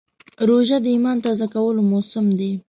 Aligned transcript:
روژه 0.47 0.77
د 0.81 0.85
ایمان 0.93 1.17
تازه 1.25 1.45
کولو 1.53 1.81
موسم 1.91 2.25
دی. 2.39 2.51